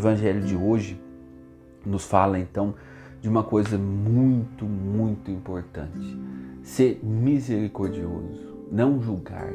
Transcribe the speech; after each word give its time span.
evangelho 0.00 0.40
de 0.40 0.56
hoje 0.56 1.00
nos 1.84 2.04
fala 2.04 2.38
então 2.38 2.74
de 3.20 3.28
uma 3.28 3.42
coisa 3.42 3.76
muito, 3.76 4.64
muito 4.64 5.30
importante: 5.30 6.18
ser 6.62 7.00
misericordioso, 7.02 8.66
não 8.72 9.00
julgar, 9.00 9.52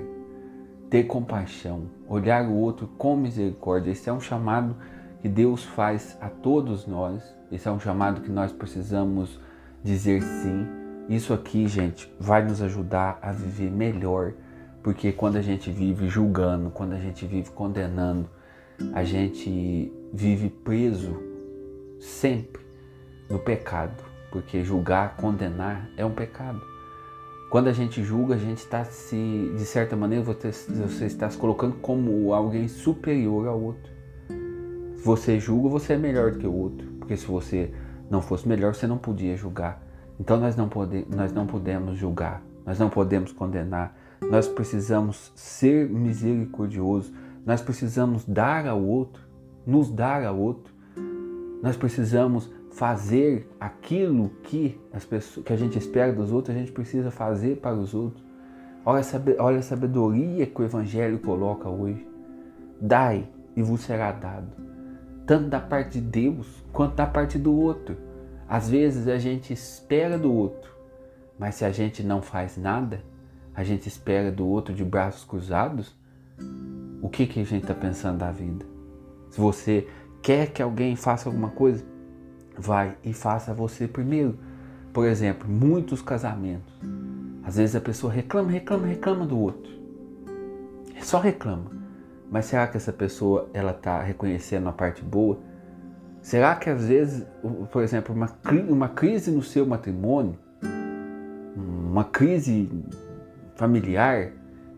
ter 0.90 1.04
compaixão, 1.06 1.84
olhar 2.08 2.46
o 2.46 2.54
outro 2.54 2.88
com 2.98 3.18
misericórdia. 3.18 3.92
Esse 3.92 4.10
é 4.10 4.14
um 4.14 4.22
chamado 4.22 4.76
que 5.22 5.28
Deus 5.28 5.64
faz 5.64 6.16
a 6.22 6.30
todos 6.30 6.86
nós. 6.86 7.24
Esse 7.52 7.68
é 7.68 7.72
um 7.72 7.80
chamado 7.80 8.22
que 8.22 8.32
nós 8.32 8.52
precisamos 8.52 9.40
dizer 9.84 10.22
sim. 10.22 10.68
Isso 11.10 11.34
aqui, 11.34 11.68
gente, 11.68 12.12
vai 12.20 12.44
nos 12.44 12.62
ajudar 12.62 13.20
a 13.22 13.32
viver 13.32 13.72
melhor, 13.72 14.34
porque 14.82 15.12
quando 15.12 15.38
a 15.38 15.42
gente 15.42 15.72
vive 15.72 16.08
julgando, 16.08 16.72
quando 16.72 16.94
a 16.94 17.00
gente 17.00 17.26
vive 17.26 17.52
condenando, 17.52 18.28
a 18.94 19.04
gente 19.04 19.92
vive 20.14 20.50
preso 20.50 21.18
sempre 22.00 22.62
no 23.30 23.40
pecado, 23.40 24.04
porque 24.32 24.64
julgar, 24.64 25.16
condenar 25.18 25.90
é 25.98 26.06
um 26.06 26.12
pecado. 26.12 26.62
Quando 27.50 27.68
a 27.68 27.74
gente 27.74 28.04
julga, 28.04 28.36
a 28.36 28.38
gente 28.38 28.58
está 28.58 28.84
se, 28.84 29.54
de 29.56 29.66
certa 29.66 29.96
maneira, 29.96 30.24
você, 30.24 30.50
está 31.06 31.30
se 31.30 31.38
colocando 31.38 31.76
como 31.76 32.34
alguém 32.34 32.68
superior 32.68 33.48
ao 33.48 33.62
outro. 33.62 33.92
Se 34.98 35.04
você 35.04 35.40
julga, 35.40 35.70
você 35.70 35.94
é 35.94 35.98
melhor 35.98 36.32
do 36.32 36.40
que 36.40 36.48
o 36.48 36.54
outro, 36.54 36.88
porque 37.00 37.16
se 37.16 37.26
você 37.26 37.72
não 38.10 38.22
fosse 38.22 38.48
melhor, 38.48 38.74
você 38.74 38.88
não 38.88 38.98
podia 38.98 39.38
julgar. 39.38 39.82
Então 40.20 40.38
nós 40.40 40.56
não, 40.56 40.68
pode, 40.68 41.06
nós 41.10 41.32
não 41.32 41.46
podemos 41.46 41.98
julgar, 41.98 42.42
nós 42.66 42.80
não 42.80 42.90
podemos 42.90 43.32
condenar, 43.32 43.96
nós 44.22 44.48
precisamos 44.48 45.32
ser 45.36 45.90
misericordiosos, 45.90 47.14
nós 47.46 47.62
precisamos 47.62 48.26
dar 48.26 48.66
ao 48.68 48.82
outro, 48.82 49.24
nos 49.66 49.92
dar 49.92 50.24
ao 50.26 50.38
outro, 50.38 50.74
nós 51.62 51.78
precisamos 51.78 52.52
fazer 52.72 53.50
aquilo 53.60 54.30
que, 54.44 54.80
as 54.92 55.06
pessoas, 55.06 55.46
que 55.46 55.54
a 55.54 55.56
gente 55.56 55.78
espera 55.78 56.12
dos 56.12 56.32
outros, 56.32 56.56
a 56.56 56.60
gente 56.60 56.72
precisa 56.72 57.10
fazer 57.10 57.58
para 57.58 57.76
os 57.76 57.94
outros. 57.94 58.24
Olha 58.86 59.02
olha 59.40 59.60
a 59.60 59.64
sabedoria 59.64 60.46
que 60.46 60.62
o 60.62 60.66
Evangelho 60.66 61.20
coloca 61.20 61.70
hoje. 61.70 62.06
Dai 62.80 63.28
e 63.56 63.62
vos 63.64 63.82
será 63.82 64.12
dado, 64.12 64.52
tanto 65.26 65.48
da 65.48 65.60
parte 65.60 66.00
de 66.00 66.02
Deus 66.02 66.64
quanto 66.74 66.96
da 66.96 67.08
parte 67.08 67.38
do 67.38 67.56
outro. 67.56 67.96
Às 68.48 68.70
vezes 68.70 69.08
a 69.08 69.18
gente 69.18 69.54
espera 69.54 70.18
do 70.18 70.32
outro, 70.32 70.70
mas 71.40 71.56
se 71.56 71.66
a 71.66 71.72
gente 71.72 72.04
não 72.04 72.22
faz 72.22 72.58
nada, 72.58 73.02
a 73.56 73.64
gente 73.64 73.88
espera 73.88 74.32
do 74.32 74.46
outro 74.46 74.74
de 74.74 74.84
braços 74.84 75.24
cruzados, 75.24 75.96
o 77.06 77.10
que, 77.10 77.28
que 77.28 77.40
a 77.40 77.44
gente 77.44 77.62
está 77.62 77.76
pensando 77.76 78.18
da 78.18 78.32
vida? 78.32 78.66
Se 79.30 79.40
você 79.40 79.88
quer 80.24 80.48
que 80.48 80.60
alguém 80.60 80.96
faça 80.96 81.30
alguma 81.30 81.50
coisa, 81.50 81.86
vai 82.58 82.98
e 83.04 83.14
faça 83.14 83.54
você 83.54 83.88
primeiro. 83.88 84.40
Por 84.92 85.06
exemplo, 85.06 85.48
muitos 85.48 86.02
casamentos. 86.02 86.74
Às 87.44 87.58
vezes 87.58 87.76
a 87.76 87.80
pessoa 87.80 88.12
reclama, 88.12 88.50
reclama, 88.50 88.88
reclama 88.88 89.24
do 89.24 89.38
outro. 89.38 89.72
Só 91.00 91.20
reclama. 91.20 91.70
Mas 92.32 92.46
será 92.46 92.66
que 92.66 92.76
essa 92.76 92.92
pessoa 92.92 93.52
ela 93.54 93.70
está 93.70 94.02
reconhecendo 94.02 94.68
a 94.68 94.72
parte 94.72 95.04
boa? 95.04 95.38
Será 96.24 96.56
que 96.56 96.72
às 96.72 96.88
vezes, 96.88 97.24
por 97.72 97.84
exemplo, 97.84 98.16
uma, 98.16 98.36
uma 98.68 98.90
crise 98.90 99.30
no 99.30 99.44
seu 99.44 99.64
matrimônio, 99.64 100.40
uma 101.56 102.04
crise 102.04 102.68
familiar, 103.56 104.32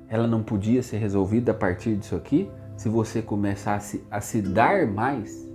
ela 0.09 0.27
não 0.27 0.41
podia 0.41 0.81
ser 0.81 0.97
resolvida 0.97 1.51
a 1.51 1.55
partir 1.55 1.95
disso 1.95 2.15
aqui? 2.15 2.49
Se 2.77 2.89
você 2.89 3.21
começasse 3.21 4.03
a 4.09 4.21
se 4.21 4.41
dar 4.41 4.87
mais, 4.87 5.47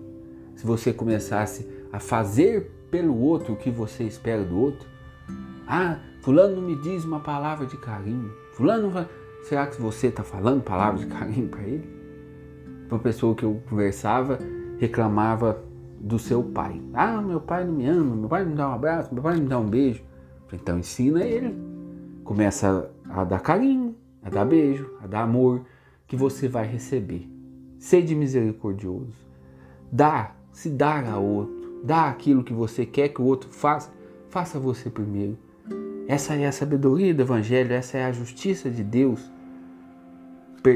se 0.56 0.66
você 0.66 0.92
começasse 0.92 1.66
a 1.92 1.98
fazer 1.98 2.70
pelo 2.90 3.18
outro 3.18 3.54
o 3.54 3.56
que 3.56 3.70
você 3.70 4.04
espera 4.04 4.44
do 4.44 4.58
outro? 4.58 4.86
Ah, 5.66 5.98
fulano 6.20 6.56
não 6.56 6.62
me 6.62 6.76
diz 6.76 7.04
uma 7.04 7.20
palavra 7.20 7.66
de 7.66 7.76
carinho. 7.76 8.30
Fulano. 8.52 8.92
Será 9.44 9.66
que 9.66 9.80
você 9.80 10.08
está 10.08 10.22
falando 10.22 10.62
palavras 10.62 11.00
de 11.00 11.06
carinho 11.06 11.48
para 11.48 11.62
ele? 11.62 11.88
Uma 12.90 12.98
pessoa 12.98 13.34
que 13.34 13.44
eu 13.44 13.60
conversava 13.68 14.38
reclamava 14.78 15.62
do 15.98 16.18
seu 16.18 16.42
pai. 16.42 16.80
Ah, 16.92 17.22
meu 17.22 17.40
pai 17.40 17.64
não 17.64 17.72
me 17.72 17.86
ama, 17.86 18.14
meu 18.14 18.28
pai 18.28 18.42
não 18.42 18.50
me 18.50 18.56
dá 18.56 18.68
um 18.68 18.74
abraço, 18.74 19.14
meu 19.14 19.22
pai 19.22 19.34
não 19.36 19.42
me 19.42 19.48
dá 19.48 19.58
um 19.58 19.68
beijo. 19.68 20.04
Então 20.52 20.78
ensina 20.78 21.24
ele. 21.24 21.56
Começa 22.24 22.90
a 23.08 23.24
dar 23.24 23.40
carinho, 23.40 23.81
a 24.22 24.30
dar 24.30 24.44
beijo, 24.44 24.90
a 25.02 25.06
dar 25.06 25.22
amor, 25.22 25.62
que 26.06 26.16
você 26.16 26.48
vai 26.48 26.66
receber. 26.66 27.28
Sede 27.78 28.14
misericordioso. 28.14 29.12
Dá, 29.90 30.34
se 30.52 30.70
dar 30.70 31.04
a 31.04 31.18
outro 31.18 31.62
Dá 31.82 32.08
aquilo 32.08 32.44
que 32.44 32.52
você 32.52 32.86
quer 32.86 33.08
que 33.08 33.20
o 33.20 33.24
outro 33.24 33.50
faça, 33.50 33.90
faça 34.30 34.58
você 34.58 34.88
primeiro. 34.88 35.36
Essa 36.06 36.34
é 36.34 36.46
a 36.46 36.52
sabedoria 36.52 37.12
do 37.12 37.22
Evangelho, 37.22 37.72
essa 37.72 37.98
é 37.98 38.04
a 38.04 38.12
justiça 38.12 38.70
de 38.70 38.84
Deus. 38.84 39.20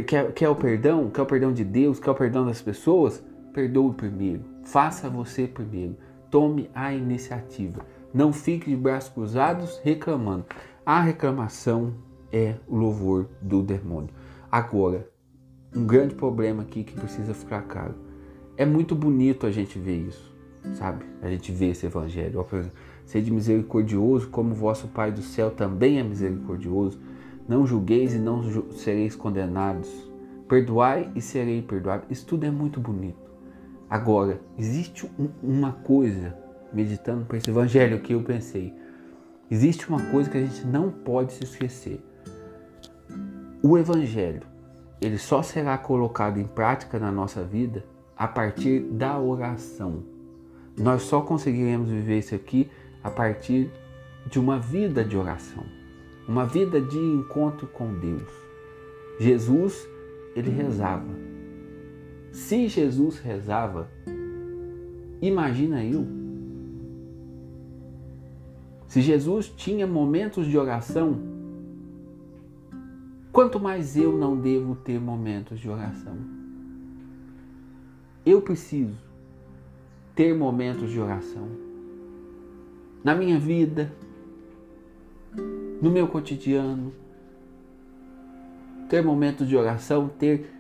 Quer, 0.06 0.32
quer 0.32 0.48
o 0.48 0.56
perdão? 0.56 1.08
Quer 1.10 1.22
o 1.22 1.26
perdão 1.26 1.52
de 1.52 1.62
Deus? 1.62 2.00
Quer 2.00 2.10
o 2.10 2.14
perdão 2.14 2.44
das 2.44 2.60
pessoas? 2.60 3.22
Perdoe 3.52 3.94
primeiro. 3.94 4.42
Faça 4.64 5.08
você 5.08 5.46
primeiro. 5.46 5.96
Tome 6.28 6.68
a 6.74 6.92
iniciativa. 6.92 7.86
Não 8.12 8.32
fique 8.32 8.68
de 8.68 8.76
braços 8.76 9.10
cruzados 9.10 9.80
reclamando. 9.84 10.44
A 10.84 11.00
reclamação 11.00 11.94
é 12.36 12.56
o 12.69 12.76
louvor 12.76 13.28
do 13.41 13.62
demônio. 13.62 14.10
Agora, 14.50 15.08
um 15.74 15.86
grande 15.86 16.14
problema 16.14 16.62
aqui 16.62 16.84
que 16.84 16.94
precisa 16.94 17.34
ficar 17.34 17.62
claro. 17.62 17.94
É 18.56 18.64
muito 18.64 18.94
bonito 18.94 19.47
a 19.47 19.50
gente 19.50 19.78
ver 19.78 20.06
isso 20.06 20.36
sabe? 20.75 21.04
A 21.22 21.28
gente 21.28 21.52
vê 21.52 21.66
esse 21.66 21.86
evangelho. 21.86 22.44
Sede 23.04 23.30
misericordioso, 23.30 24.28
como 24.28 24.54
vosso 24.54 24.88
Pai 24.88 25.12
do 25.12 25.22
céu 25.22 25.50
também 25.50 25.98
é 25.98 26.02
misericordioso. 26.02 26.98
Não 27.48 27.66
julgueis 27.66 28.14
e 28.14 28.19
não 28.19 28.42
sereis 28.72 29.14
condenados. 29.14 29.88
Perdoai 30.48 31.10
e 31.14 31.20
serei 31.20 31.62
perdoado. 31.62 32.04
Isso 32.10 32.26
tudo 32.26 32.44
é 32.44 32.50
muito 32.50 32.80
bonito. 32.80 33.26
Agora, 33.88 34.41
existe 34.58 35.08
uma 35.42 35.72
coisa, 35.72 36.36
meditando 36.72 37.25
para 37.25 37.36
esse 37.36 37.48
evangelho 37.48 38.00
que 38.00 38.14
eu 38.14 38.22
pensei, 38.22 38.75
existe 39.48 39.88
uma 39.88 40.02
coisa 40.10 40.28
que 40.28 40.38
a 40.38 40.44
gente 40.44 40.66
não 40.66 40.91
pode 40.91 41.32
se 41.32 41.44
esquecer. 41.44 42.00
O 43.62 43.78
evangelho, 43.78 44.43
ele 45.00 45.19
só 45.19 45.43
será 45.43 45.77
colocado 45.78 46.39
em 46.39 46.44
prática 46.44 46.99
na 46.99 47.11
nossa 47.11 47.43
vida 47.43 47.84
a 48.17 48.28
partir 48.28 48.81
da 48.81 49.19
oração. 49.19 50.03
Nós 50.78 51.03
só 51.03 51.21
conseguiremos 51.22 51.89
viver 51.89 52.19
isso 52.19 52.34
aqui 52.34 52.71
a 53.03 53.11
partir 53.11 53.71
de 54.27 54.39
uma 54.39 54.59
vida 54.59 55.05
de 55.05 55.17
oração, 55.17 55.65
uma 56.28 56.44
vida 56.44 56.81
de 56.81 56.99
encontro 56.99 57.67
com 57.67 57.94
Deus. 57.94 58.31
Jesus, 59.19 59.88
ele 60.34 60.50
rezava. 60.50 61.15
Se 62.33 62.69
Jesus 62.69 63.19
rezava, 63.19 63.88
imagina 65.23 65.83
eu. 65.83 66.06
Se 68.87 69.00
Jesus 69.00 69.49
tinha 69.49 69.87
momentos 69.87 70.47
de 70.47 70.59
oração, 70.59 71.35
quanto 73.36 73.60
mais 73.60 73.98
eu 73.98 74.16
não 74.16 74.34
devo 74.34 74.74
ter 74.76 74.98
momentos 74.98 75.60
de 75.60 75.69
oração. 75.69 76.16
Eu 78.24 78.41
preciso 78.41 78.97
ter 80.14 80.34
momentos 80.34 80.88
de 80.88 80.98
oração. 80.98 81.46
Na 83.04 83.14
minha 83.14 83.38
vida, 83.38 83.92
no 85.82 85.91
meu 85.91 86.08
cotidiano, 86.08 86.94
ter 88.88 89.04
momentos 89.04 89.46
de 89.46 89.54
oração, 89.54 90.08
ter 90.08 90.50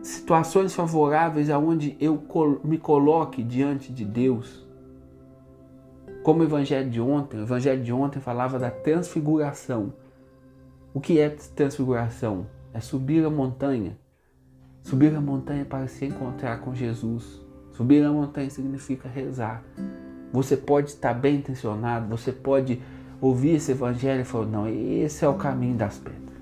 situações 0.00 0.72
favoráveis 0.76 1.50
aonde 1.50 1.96
eu 1.98 2.22
me 2.62 2.78
coloque 2.78 3.42
diante 3.42 3.92
de 3.92 4.04
Deus. 4.04 4.64
Como 6.22 6.38
o 6.38 6.44
evangelho 6.44 6.88
de 6.88 7.00
ontem, 7.00 7.40
o 7.40 7.42
evangelho 7.42 7.82
de 7.82 7.92
ontem 7.92 8.20
falava 8.20 8.60
da 8.60 8.70
transfiguração. 8.70 10.05
O 10.96 11.00
que 11.00 11.20
é 11.20 11.28
transfiguração? 11.28 12.46
É 12.72 12.80
subir 12.80 13.22
a 13.22 13.28
montanha. 13.28 13.98
Subir 14.82 15.14
a 15.14 15.20
montanha 15.20 15.62
para 15.62 15.86
se 15.88 16.06
encontrar 16.06 16.62
com 16.62 16.74
Jesus. 16.74 17.38
Subir 17.74 18.02
a 18.02 18.10
montanha 18.10 18.48
significa 18.48 19.06
rezar. 19.06 19.62
Você 20.32 20.56
pode 20.56 20.88
estar 20.88 21.12
bem 21.12 21.36
intencionado, 21.36 22.08
você 22.08 22.32
pode 22.32 22.80
ouvir 23.20 23.56
esse 23.56 23.72
evangelho 23.72 24.22
e 24.22 24.24
falar: 24.24 24.46
não, 24.46 24.66
esse 24.66 25.22
é 25.22 25.28
o 25.28 25.34
caminho 25.34 25.76
das 25.76 25.98
pedras. 25.98 26.40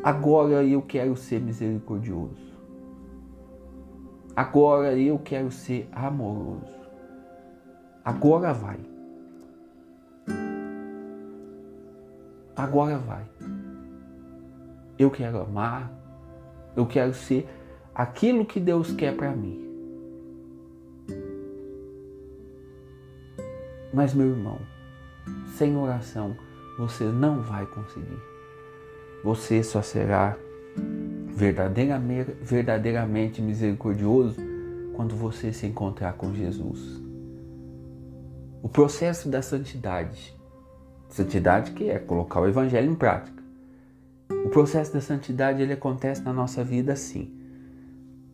Agora 0.00 0.62
eu 0.62 0.82
quero 0.82 1.16
ser 1.16 1.40
misericordioso. 1.40 2.54
Agora 4.36 4.96
eu 4.96 5.18
quero 5.18 5.50
ser 5.50 5.88
amoroso. 5.90 6.62
Agora 8.04 8.52
vai. 8.52 8.93
Agora 12.56 12.98
vai. 12.98 13.24
Eu 14.98 15.10
quero 15.10 15.40
amar. 15.40 15.92
Eu 16.76 16.86
quero 16.86 17.14
ser 17.14 17.48
aquilo 17.94 18.44
que 18.44 18.58
Deus 18.58 18.92
quer 18.92 19.16
para 19.16 19.30
mim. 19.30 19.62
Mas, 23.92 24.12
meu 24.12 24.28
irmão, 24.28 24.58
sem 25.56 25.76
oração 25.76 26.36
você 26.76 27.04
não 27.04 27.40
vai 27.40 27.64
conseguir. 27.66 28.20
Você 29.22 29.62
só 29.62 29.80
será 29.80 30.36
verdadeiramente, 31.28 32.32
verdadeiramente 32.42 33.40
misericordioso 33.40 34.40
quando 34.94 35.16
você 35.16 35.52
se 35.52 35.66
encontrar 35.66 36.14
com 36.14 36.34
Jesus. 36.34 37.00
O 38.62 38.68
processo 38.68 39.28
da 39.28 39.42
santidade, 39.42 40.33
santidade 41.08 41.72
que 41.72 41.88
é 41.88 41.98
colocar 41.98 42.40
o 42.40 42.48
evangelho 42.48 42.90
em 42.90 42.94
prática. 42.94 43.42
O 44.44 44.48
processo 44.48 44.92
da 44.92 45.00
santidade 45.00 45.62
ele 45.62 45.72
acontece 45.72 46.22
na 46.22 46.32
nossa 46.32 46.62
vida 46.64 46.92
assim. 46.92 47.32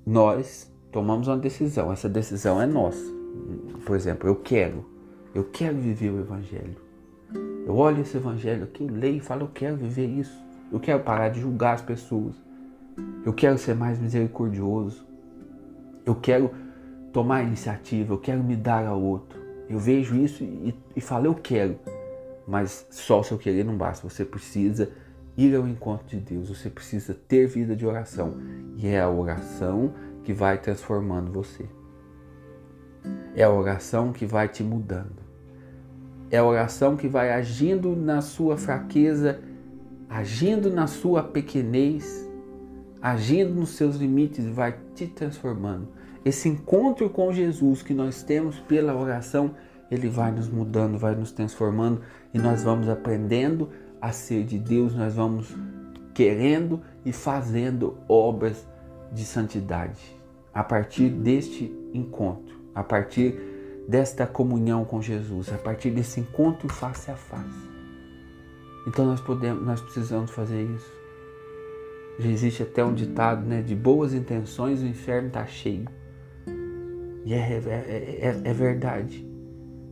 Nós 0.06 0.70
tomamos 0.90 1.28
uma 1.28 1.37
decisão, 1.37 1.93
essa 1.93 2.08
decisão 2.08 2.61
é 2.61 2.67
nossa. 2.67 3.05
Por 3.84 3.96
exemplo, 3.96 4.28
eu 4.28 4.37
quero, 4.37 4.84
eu 5.34 5.44
quero 5.44 5.76
viver 5.76 6.11
o 6.11 6.20
evangelho. 6.20 6.76
Eu 7.67 7.76
olho 7.76 8.00
esse 8.00 8.17
evangelho 8.17 8.64
aqui, 8.64 8.87
leio 8.87 9.19
e 9.19 9.20
falo, 9.20 9.43
eu 9.43 9.50
quero 9.52 9.76
viver 9.76 10.06
isso. 10.06 10.37
Eu 10.72 10.81
quero 10.81 11.00
parar 11.00 11.28
de 11.28 11.40
julgar 11.40 11.75
as 11.75 11.82
pessoas. 11.82 12.34
Eu 13.25 13.32
quero 13.32 13.58
ser 13.58 13.75
mais 13.75 13.99
misericordioso. 13.99 15.05
Eu 16.05 16.14
quero 16.14 16.50
tomar 17.12 17.43
iniciativa, 17.43 18.12
eu 18.12 18.19
quero 18.19 18.43
me 18.43 18.56
dar 18.56 18.87
ao 18.87 19.00
outro. 19.00 19.38
Eu 19.69 19.78
vejo 19.78 20.17
isso 20.17 20.43
e, 20.43 20.75
e 20.96 21.00
falo, 21.00 21.26
eu 21.26 21.34
quero. 21.34 21.78
Mas 22.47 22.87
só 22.91 23.21
o 23.21 23.25
seu 23.25 23.39
querer 23.39 23.65
não 23.65 23.77
basta. 23.77 24.09
Você 24.09 24.25
precisa 24.25 24.91
ir 25.37 25.55
ao 25.55 25.67
encontro 25.67 26.07
de 26.07 26.17
Deus. 26.17 26.49
Você 26.49 26.69
precisa 26.69 27.15
ter 27.15 27.47
vida 27.47 27.77
de 27.77 27.87
oração. 27.87 28.37
E 28.77 28.87
é 28.87 29.01
a 29.01 29.09
oração 29.09 29.95
que 30.25 30.33
vai 30.33 30.59
transformando 30.59 31.33
você. 31.33 31.67
É 33.35 33.43
a 33.43 33.51
oração 33.51 34.13
que 34.13 34.27
vai 34.27 34.49
te 34.49 34.63
mudando. 34.63 35.21
É 36.31 36.39
a 36.39 36.45
oração 36.45 36.97
que 36.97 37.09
vai 37.09 37.33
agindo 37.33 37.97
na 37.97 38.21
sua 38.21 38.57
fraqueza, 38.57 39.41
agindo 40.09 40.71
na 40.71 40.87
sua 40.87 41.23
pequenez, 41.23 42.29
agindo 43.03 43.55
nos 43.55 43.71
seus 43.71 43.97
limites, 43.97 44.45
vai 44.47 44.79
te 44.95 45.07
transformando 45.07 45.89
esse 46.25 46.49
encontro 46.49 47.09
com 47.09 47.33
Jesus 47.33 47.83
que 47.83 47.95
nós 47.95 48.23
temos 48.23 48.59
pela 48.61 48.95
oração, 48.95 49.55
ele 49.91 50.09
vai 50.09 50.31
nos 50.31 50.49
mudando, 50.49 50.99
vai 50.99 51.15
nos 51.15 51.33
transformando 51.33 52.03
e 52.32 52.38
nós 52.38 52.62
vamos 52.62 52.88
aprendendo 52.88 53.69
a 54.00 54.12
ser 54.12 54.44
de 54.44 54.59
Deus, 54.59 54.94
nós 54.94 55.15
vamos 55.15 55.55
querendo 56.15 56.81
e 57.05 57.12
fazendo 57.12 57.99
obras 58.09 58.67
de 59.12 59.25
santidade 59.25 60.21
a 60.53 60.62
partir 60.62 61.09
deste 61.09 61.73
encontro, 61.93 62.61
a 62.75 62.82
partir 62.82 63.35
desta 63.88 64.27
comunhão 64.27 64.85
com 64.85 65.00
Jesus, 65.00 65.53
a 65.53 65.59
partir 65.59 65.91
desse 65.91 66.21
encontro 66.21 66.69
face 66.69 67.11
a 67.11 67.17
face. 67.17 67.71
Então 68.87 69.05
nós 69.05 69.21
podemos, 69.21 69.65
nós 69.65 69.81
precisamos 69.81 70.31
fazer 70.31 70.62
isso. 70.62 70.93
Já 72.19 72.29
existe 72.29 72.62
até 72.62 72.85
um 72.85 72.94
ditado, 72.94 73.47
né? 73.47 73.62
De 73.62 73.75
boas 73.75 74.12
intenções 74.12 74.82
o 74.82 74.87
inferno 74.87 75.29
está 75.29 75.47
cheio. 75.47 75.88
E 77.25 77.32
é, 77.32 77.38
é, 77.38 78.19
é, 78.21 78.41
é 78.44 78.53
verdade. 78.53 79.27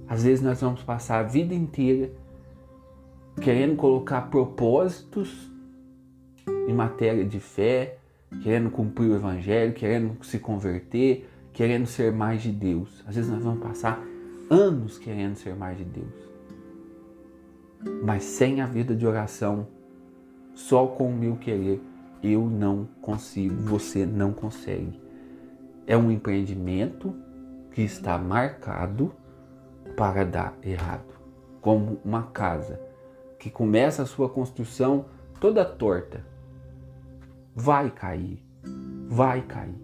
Às 0.07 0.25
vezes 0.25 0.43
nós 0.43 0.61
vamos 0.61 0.83
passar 0.83 1.21
a 1.21 1.23
vida 1.23 1.55
inteira 1.55 2.11
querendo 3.39 3.77
colocar 3.77 4.23
propósitos 4.23 5.51
em 6.67 6.73
matéria 6.73 7.25
de 7.25 7.41
fé, 7.41 7.99
querendo 8.43 8.71
cumprir 8.71 9.11
o 9.11 9.15
evangelho, 9.17 9.73
querendo 9.73 10.23
se 10.25 10.39
converter, 10.39 11.29
querendo 11.53 11.87
ser 11.87 12.13
mais 12.13 12.43
de 12.43 12.53
Deus. 12.53 13.03
Às 13.07 13.17
vezes 13.17 13.31
nós 13.31 13.43
vamos 13.43 13.63
passar 13.63 14.03
anos 14.51 14.99
querendo 14.99 15.37
ser 15.37 15.55
mais 15.55 15.79
de 15.79 15.85
Deus. 15.85 16.29
Mas 18.03 18.25
sem 18.25 18.61
a 18.61 18.67
vida 18.67 18.95
de 18.95 19.07
oração, 19.07 19.67
só 20.55 20.87
com 20.87 21.09
o 21.09 21.17
meu 21.17 21.37
querer, 21.37 21.81
eu 22.23 22.49
não 22.49 22.89
consigo, 23.01 23.55
você 23.63 24.05
não 24.05 24.33
consegue 24.33 25.09
é 25.89 25.97
um 25.97 26.11
empreendimento 26.11 27.15
que 27.73 27.81
está 27.81 28.19
marcado 28.19 29.11
para 29.97 30.23
dar 30.23 30.55
errado. 30.63 31.19
Como 31.63 31.99
uma 32.05 32.25
casa 32.25 32.79
que 33.39 33.51
começa 33.51 34.03
a 34.03 34.07
sua 34.07 34.29
construção 34.29 35.07
toda 35.41 35.65
torta. 35.65 36.25
Vai 37.55 37.91
cair, 37.91 38.43
vai 39.09 39.43
cair. 39.43 39.75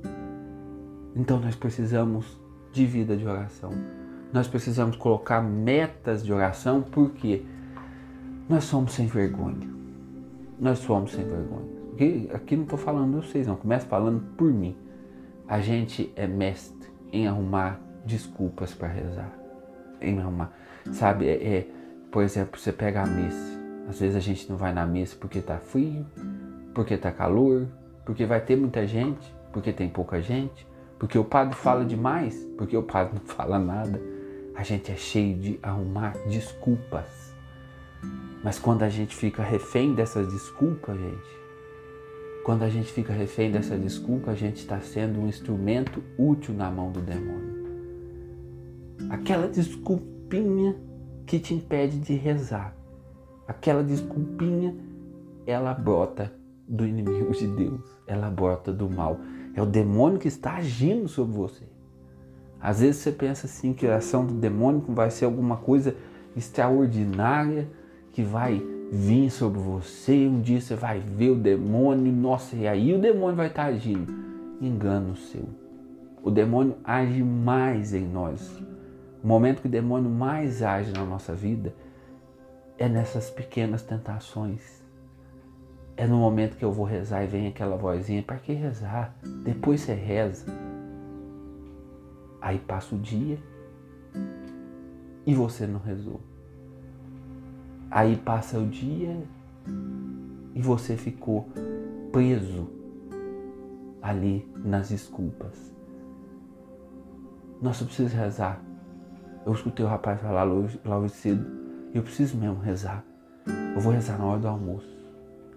Então 1.15 1.39
nós 1.39 1.55
precisamos 1.55 2.41
de 2.73 2.85
vida 2.85 3.17
de 3.17 3.27
oração. 3.27 3.71
Nós 4.33 4.49
precisamos 4.49 4.97
colocar 4.97 5.41
metas 5.41 6.25
de 6.25 6.33
oração 6.33 6.83
porque 6.83 7.45
nós 8.49 8.65
somos 8.65 8.93
sem 8.93 9.07
vergonha. 9.07 9.73
Nós 10.59 10.79
somos 10.81 11.13
sem 11.13 11.25
vergonha. 11.25 11.75
Aqui, 11.93 12.29
aqui 12.33 12.57
não 12.57 12.65
estou 12.65 12.79
falando 12.79 13.21
de 13.21 13.27
vocês, 13.27 13.47
não. 13.47 13.57
Começo 13.57 13.87
falando 13.87 14.21
por 14.37 14.53
mim 14.53 14.77
a 15.47 15.61
gente 15.61 16.13
é 16.17 16.27
mestre 16.27 16.89
em 17.13 17.29
arrumar 17.29 17.81
desculpas 18.05 18.75
para 18.75 18.89
rezar. 18.89 19.33
Em 20.01 20.19
arrumar. 20.19 20.53
Sabe, 20.93 21.29
é, 21.29 21.33
é, 21.33 21.69
por 22.15 22.23
exemplo, 22.23 22.61
você 22.61 22.71
pega 22.71 23.03
a 23.03 23.07
missa. 23.07 23.61
Às 23.89 23.99
vezes 23.99 24.15
a 24.15 24.21
gente 24.21 24.49
não 24.49 24.57
vai 24.57 24.73
na 24.73 24.87
missa 24.87 25.17
porque 25.19 25.41
tá 25.41 25.59
frio, 25.59 26.07
porque 26.73 26.97
tá 26.97 27.11
calor, 27.11 27.67
porque 28.07 28.25
vai 28.25 28.41
ter 28.41 28.55
muita 28.55 28.87
gente, 28.87 29.35
porque 29.53 29.73
tem 29.73 29.89
pouca 29.89 30.23
gente, 30.23 30.65
porque 30.97 31.19
o 31.19 31.25
padre 31.25 31.57
fala 31.57 31.85
demais, 31.85 32.37
porque 32.57 32.77
o 32.77 32.85
padre 32.85 33.19
não 33.19 33.27
fala 33.35 33.59
nada. 33.59 34.01
A 34.55 34.63
gente 34.63 34.93
é 34.93 34.95
cheio 34.95 35.37
de 35.37 35.59
arrumar 35.61 36.13
desculpas. 36.29 37.35
Mas 38.45 38.61
quando 38.61 38.85
a 38.85 38.89
gente 38.89 39.17
fica 39.17 39.43
refém 39.43 39.93
dessas 39.93 40.29
desculpas, 40.29 40.97
gente, 40.97 41.41
quando 42.45 42.63
a 42.63 42.69
gente 42.69 42.93
fica 42.93 43.13
refém 43.13 43.51
dessa 43.51 43.77
desculpa, 43.77 44.31
a 44.31 44.37
gente 44.37 44.59
está 44.59 44.81
sendo 44.81 45.19
um 45.19 45.27
instrumento 45.27 46.01
útil 46.17 46.55
na 46.55 46.71
mão 46.71 46.93
do 46.93 47.01
demônio. 47.01 47.65
Aquela 49.11 49.49
desculpinha 49.49 50.77
que 51.27 51.39
te 51.39 51.55
impede 51.55 51.99
de 51.99 52.15
rezar, 52.15 52.75
aquela 53.47 53.83
desculpinha, 53.83 54.75
ela 55.47 55.75
brota 55.75 56.33
do 56.67 56.87
inimigo 56.87 57.33
de 57.33 57.47
Deus, 57.47 57.81
ela 58.07 58.31
brota 58.31 58.73
do 58.73 58.89
mal. 58.89 59.19
É 59.55 59.63
o 59.63 59.67
demônio 59.67 60.19
que 60.19 60.29
está 60.29 60.57
agindo 60.57 61.09
sobre 61.09 61.35
você. 61.35 61.65
Às 62.61 62.81
vezes 62.81 63.03
você 63.03 63.13
pensa 63.13 63.47
assim 63.47 63.73
que 63.73 63.87
a 63.87 63.97
ação 63.97 64.27
do 64.27 64.35
demônio 64.35 64.83
vai 64.89 65.11
ser 65.11 65.27
alguma 65.27 65.57
coisa 65.57 65.95
extraordinária 66.35 67.69
que 68.13 68.23
vai 68.23 68.63
vir 68.91 69.31
sobre 69.31 69.59
você, 69.59 70.27
um 70.27 70.41
dia 70.41 70.61
você 70.61 70.75
vai 70.75 71.01
ver 71.01 71.31
o 71.31 71.37
demônio, 71.37 72.13
nossa, 72.13 72.55
e 72.57 72.67
aí 72.67 72.95
o 72.95 72.99
demônio 72.99 73.37
vai 73.37 73.49
estar 73.49 73.65
agindo. 73.65 74.13
Engano 74.61 75.17
seu. 75.17 75.49
O 76.23 76.31
demônio 76.31 76.77
age 76.85 77.23
mais 77.23 77.93
em 77.93 78.07
nós. 78.07 78.63
O 79.25 79.27
momento 79.27 79.63
que 79.63 79.69
o 79.69 79.71
demônio 79.71 80.11
mais 80.11 80.63
age 80.63 80.93
na 80.93 81.03
nossa 81.03 81.35
vida 81.35 81.75
é 82.77 82.87
nessas 82.91 83.31
pequenas 83.31 83.81
tentações. 83.81 84.85
É 85.97 86.07
no 86.07 86.19
momento 86.19 86.59
que 86.59 86.65
eu 86.65 86.71
vou 86.71 86.85
rezar 86.85 87.25
e 87.25 87.27
vem 87.27 87.47
aquela 87.47 87.75
vozinha, 87.75 88.23
para 88.23 88.37
que 88.37 88.53
rezar? 88.53 89.17
Depois 89.43 89.81
você 89.81 89.95
reza. 89.95 90.45
Aí 92.39 92.59
passa 92.59 92.95
o 92.95 92.99
dia 92.99 93.39
e 95.25 95.35
você 95.35 95.67
não 95.67 95.81
rezou. 95.81 96.21
Aí 97.91 98.19
passa 98.19 98.59
o 98.59 98.67
dia 98.67 99.17
e 100.55 100.61
você 100.61 100.99
ficou 100.99 101.49
preso 102.13 102.69
ali 104.03 104.47
nas 104.55 104.91
desculpas. 104.91 105.73
Eu 107.63 107.71
preciso 107.87 108.15
rezar. 108.15 108.74
Eu 109.47 109.53
escutei 109.53 109.85
o 109.85 109.89
rapaz 109.89 110.21
falar 110.21 110.45
logo 110.45 111.09
cedo. 111.09 111.45
Eu 111.93 112.03
preciso 112.03 112.37
mesmo 112.37 112.61
rezar. 112.61 113.05
Eu 113.75 113.81
vou 113.81 113.93
rezar 113.93 114.19
na 114.19 114.25
hora 114.25 114.41
do 114.41 114.49
almoço. 114.49 114.89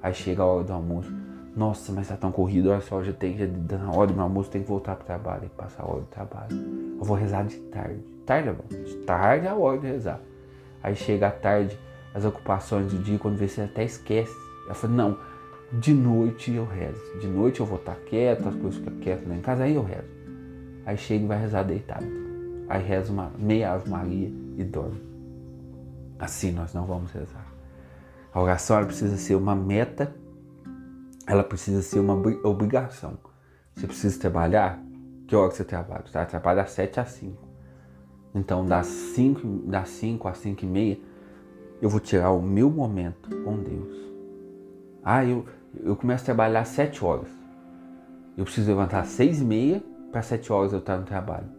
Aí 0.01 0.13
chega 0.13 0.41
a 0.41 0.45
hora 0.45 0.63
do 0.63 0.73
almoço. 0.73 1.11
Nossa, 1.55 1.91
mas 1.91 2.07
tá 2.07 2.15
tão 2.15 2.31
corrido, 2.31 2.69
olha 2.69 2.81
só, 2.81 3.01
já 3.01 3.13
tem, 3.13 3.35
já 3.37 3.47
na 3.77 3.91
hora 3.91 4.07
do 4.07 4.13
meu 4.13 4.23
almoço 4.23 4.51
tem 4.51 4.61
que 4.61 4.67
voltar 4.67 4.95
pro 4.95 5.05
trabalho, 5.05 5.39
tem 5.39 5.49
que 5.49 5.55
passar 5.55 5.83
a 5.83 5.87
hora 5.87 6.01
do 6.01 6.07
trabalho. 6.07 6.49
Eu 6.99 7.03
vou 7.03 7.17
rezar 7.17 7.43
de 7.43 7.57
tarde. 7.57 7.99
Tarde 8.25 8.49
é 8.49 8.53
bom. 8.53 8.65
De 8.69 8.95
tarde 8.97 9.47
é 9.47 9.49
a 9.49 9.55
hora 9.55 9.79
de 9.79 9.87
rezar. 9.87 10.19
Aí 10.83 10.95
chega 10.95 11.27
a 11.27 11.31
tarde, 11.31 11.79
as 12.13 12.25
ocupações 12.25 12.91
do 12.91 12.99
dia, 12.99 13.17
quando 13.17 13.39
você 13.39 13.61
até 13.61 13.83
esquece. 13.85 14.35
Ela 14.65 14.75
falou, 14.75 14.95
não, 14.95 15.17
de 15.79 15.93
noite 15.93 16.53
eu 16.53 16.65
rezo. 16.65 17.01
De 17.19 17.27
noite 17.27 17.61
eu 17.61 17.65
vou 17.65 17.79
estar 17.79 17.95
quieto, 17.95 18.47
as 18.47 18.55
coisas 18.55 18.75
ficam 18.75 18.99
quietas 18.99 19.27
lá 19.27 19.35
em 19.35 19.41
casa, 19.41 19.63
aí 19.63 19.73
eu 19.73 19.83
rezo. 19.83 20.07
Aí 20.85 20.97
chega 20.97 21.23
e 21.23 21.27
vai 21.27 21.39
rezar 21.39 21.63
deitado. 21.63 22.26
Aí 22.69 22.83
reza 22.83 23.11
uma 23.11 23.31
meia 23.37 23.73
Ave 23.73 23.89
Maria 23.89 24.27
e 24.57 24.63
dorme. 24.63 25.01
Assim 26.19 26.51
nós 26.51 26.73
não 26.73 26.85
vamos 26.85 27.11
rezar. 27.11 27.45
A 28.33 28.41
oração 28.41 28.83
precisa 28.85 29.17
ser 29.17 29.35
uma 29.35 29.55
meta, 29.55 30.13
ela 31.25 31.43
precisa 31.43 31.81
ser 31.81 31.99
uma 31.99 32.13
obrigação. 32.43 33.17
Você 33.75 33.87
precisa 33.87 34.19
trabalhar? 34.19 34.81
Que 35.27 35.35
hora 35.35 35.49
que 35.49 35.57
você 35.57 35.63
trabalha? 35.63 36.03
Você 36.05 36.25
trabalha 36.25 36.63
das 36.63 36.71
7 36.71 36.99
às 36.99 37.09
5. 37.09 37.47
Então, 38.33 38.65
das 38.65 38.87
5, 38.87 39.47
das 39.67 39.89
5 39.89 40.27
às 40.27 40.37
5 40.37 40.63
e 40.63 40.67
meia, 40.67 40.99
eu 41.81 41.89
vou 41.89 41.99
tirar 41.99 42.31
o 42.31 42.41
meu 42.41 42.69
momento 42.69 43.29
com 43.43 43.57
Deus. 43.57 43.95
Ah, 45.03 45.25
eu, 45.25 45.45
eu 45.83 45.95
começo 45.95 46.23
a 46.23 46.25
trabalhar 46.25 46.61
às 46.61 46.69
7 46.69 47.03
horas. 47.03 47.29
Eu 48.37 48.43
preciso 48.43 48.67
levantar 48.69 49.01
às 49.01 49.09
6 49.09 49.41
e 49.41 49.45
meia 49.45 49.83
para 50.11 50.21
7 50.21 50.51
horas 50.51 50.73
eu 50.73 50.79
estar 50.79 50.97
no 50.97 51.05
trabalho. 51.05 51.56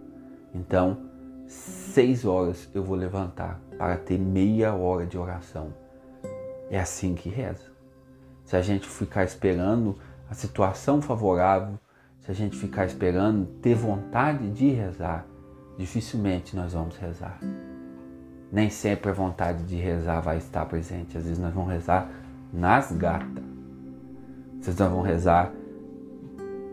Então, 0.54 0.98
6 1.46 2.24
horas 2.24 2.68
eu 2.74 2.82
vou 2.82 2.96
levantar 2.96 3.60
para 3.76 3.96
ter 3.96 4.18
meia 4.18 4.74
hora 4.74 5.06
de 5.06 5.16
oração. 5.16 5.72
É 6.70 6.78
assim 6.78 7.14
que 7.14 7.28
reza. 7.28 7.72
Se 8.44 8.56
a 8.56 8.62
gente 8.62 8.88
ficar 8.88 9.24
esperando 9.24 9.98
a 10.30 10.34
situação 10.34 11.00
favorável, 11.00 11.78
se 12.20 12.30
a 12.30 12.34
gente 12.34 12.56
ficar 12.56 12.84
esperando 12.84 13.46
ter 13.60 13.74
vontade 13.74 14.50
de 14.50 14.68
rezar, 14.70 15.26
dificilmente 15.78 16.54
nós 16.54 16.74
vamos 16.74 16.96
rezar. 16.96 17.38
Nem 18.50 18.68
sempre 18.68 19.10
a 19.10 19.14
vontade 19.14 19.64
de 19.64 19.76
rezar 19.76 20.20
vai 20.20 20.38
estar 20.38 20.64
presente. 20.66 21.16
Às 21.16 21.24
vezes 21.24 21.38
nós 21.38 21.52
vamos 21.52 21.70
rezar 21.70 22.10
nas 22.52 22.92
gatas. 22.92 23.44
Vocês 24.60 24.76
nós 24.78 24.90
vamos 24.90 25.06
rezar 25.06 25.52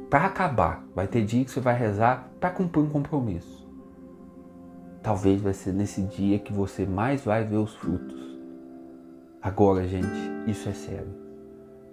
para 0.10 0.26
acabar. 0.26 0.84
Vai 0.96 1.08
ter 1.08 1.24
dia 1.24 1.44
que 1.44 1.52
você 1.52 1.60
vai 1.60 1.78
rezar 1.78 2.30
para 2.40 2.50
cumprir 2.50 2.82
um 2.82 2.90
compromisso. 2.90 3.65
Talvez 5.06 5.40
vai 5.40 5.54
ser 5.54 5.72
nesse 5.72 6.02
dia 6.02 6.40
que 6.40 6.52
você 6.52 6.84
mais 6.84 7.24
vai 7.24 7.44
ver 7.44 7.58
os 7.58 7.76
frutos. 7.76 8.20
Agora, 9.40 9.88
gente, 9.88 10.10
isso 10.48 10.68
é 10.68 10.72
sério. 10.72 11.14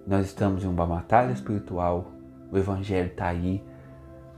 Nós 0.07 0.25
estamos 0.25 0.65
em 0.65 0.67
uma 0.67 0.87
batalha 0.87 1.31
espiritual. 1.31 2.11
O 2.51 2.57
Evangelho 2.57 3.09
está 3.09 3.27
aí. 3.27 3.63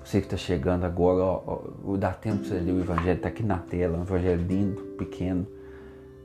Você 0.03 0.19
que 0.19 0.27
está 0.27 0.37
chegando 0.37 0.83
agora, 0.83 1.23
ó, 1.23 1.63
ó, 1.85 1.97
dá 1.97 2.13
tempo 2.13 2.39
para 2.39 2.49
você 2.49 2.59
ler 2.59 2.73
o 2.73 2.81
Evangelho, 2.81 3.17
está 3.17 3.29
aqui 3.29 3.45
na 3.45 3.59
tela. 3.59 3.97
Um 3.97 4.03
Evangelho 4.03 4.43
lindo, 4.43 4.83
pequeno. 4.99 5.47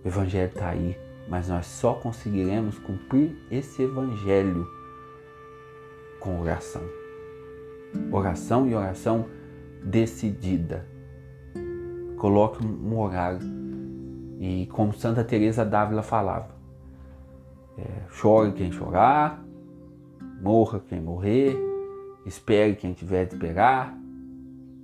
O 0.03 0.07
Evangelho 0.07 0.49
está 0.49 0.69
aí. 0.69 0.97
Mas 1.27 1.49
nós 1.49 1.67
só 1.67 1.93
conseguiremos 1.93 2.79
cumprir 2.79 3.37
esse 3.51 3.83
Evangelho 3.83 4.67
com 6.19 6.41
oração. 6.41 6.81
Oração 8.11 8.67
e 8.67 8.73
oração 8.73 9.27
decidida. 9.83 10.88
Coloque 12.19 12.63
um 12.63 12.99
horário. 12.99 13.39
E 14.39 14.67
como 14.67 14.93
Santa 14.93 15.23
Teresa 15.23 15.65
d'Ávila 15.65 16.03
falava, 16.03 16.49
é, 17.77 18.03
chore 18.09 18.51
quem 18.51 18.71
chorar, 18.71 19.43
morra 20.41 20.81
quem 20.87 21.01
morrer, 21.01 21.57
espere 22.25 22.75
quem 22.75 22.93
tiver 22.93 23.25
de 23.25 23.33
esperar, 23.33 23.97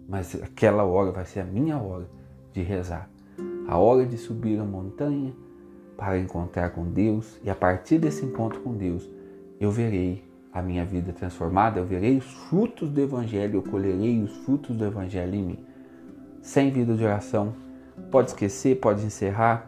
mas 0.08 0.36
aquela 0.42 0.84
hora 0.84 1.12
vai 1.12 1.26
ser 1.26 1.42
a 1.42 1.46
minha 1.46 1.78
hora 1.78 2.10
de 2.54 2.62
rezar. 2.62 3.10
A 3.68 3.78
hora 3.78 4.06
de 4.06 4.18
subir 4.18 4.60
a 4.60 4.64
montanha 4.64 5.34
para 5.98 6.18
encontrar 6.18 6.70
com 6.72 6.90
Deus 6.90 7.40
e 7.44 7.50
a 7.50 7.56
partir 7.56 7.98
desse 7.98 8.26
encontro 8.26 8.62
com 8.62 8.74
Deus 8.74 9.10
eu 9.60 9.72
verei 9.72 10.24
a 10.54 10.62
minha 10.62 10.86
vida 10.86 11.12
transformada, 11.12 11.80
eu 11.80 11.86
verei 11.86 12.18
os 12.18 12.26
frutos 12.48 12.90
do 12.90 13.02
Evangelho, 13.02 13.56
eu 13.56 13.64
colherei 13.64 14.22
os 14.22 14.34
frutos 14.38 14.76
do 14.76 14.86
Evangelho 14.86 15.36
em 15.36 15.44
mim. 15.44 15.60
Sem 16.46 16.70
vida 16.70 16.94
de 16.94 17.04
oração, 17.04 17.56
pode 18.12 18.30
esquecer, 18.30 18.80
pode 18.80 19.04
encerrar. 19.04 19.68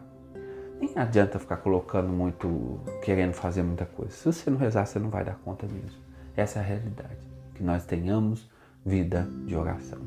Nem 0.80 0.92
adianta 0.94 1.36
ficar 1.36 1.56
colocando 1.56 2.08
muito, 2.08 2.78
querendo 3.02 3.32
fazer 3.32 3.64
muita 3.64 3.84
coisa. 3.84 4.12
Se 4.12 4.24
você 4.24 4.48
não 4.48 4.58
rezar, 4.58 4.86
você 4.86 5.00
não 5.00 5.10
vai 5.10 5.24
dar 5.24 5.34
conta 5.44 5.66
mesmo. 5.66 5.98
Essa 6.36 6.60
é 6.60 6.62
a 6.62 6.64
realidade. 6.64 7.18
Que 7.52 7.64
nós 7.64 7.84
tenhamos 7.84 8.48
vida 8.86 9.28
de 9.44 9.56
oração. 9.56 9.98